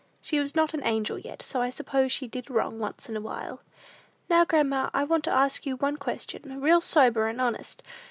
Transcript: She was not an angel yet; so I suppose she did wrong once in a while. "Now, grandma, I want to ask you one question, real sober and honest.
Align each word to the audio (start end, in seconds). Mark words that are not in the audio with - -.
She 0.19 0.39
was 0.39 0.55
not 0.55 0.73
an 0.73 0.81
angel 0.83 1.19
yet; 1.19 1.43
so 1.43 1.61
I 1.61 1.69
suppose 1.69 2.11
she 2.11 2.27
did 2.27 2.49
wrong 2.49 2.79
once 2.79 3.07
in 3.07 3.15
a 3.15 3.21
while. 3.21 3.59
"Now, 4.31 4.43
grandma, 4.45 4.89
I 4.95 5.03
want 5.03 5.23
to 5.25 5.31
ask 5.31 5.63
you 5.63 5.75
one 5.77 5.97
question, 5.97 6.59
real 6.59 6.81
sober 6.81 7.27
and 7.27 7.39
honest. 7.39 7.83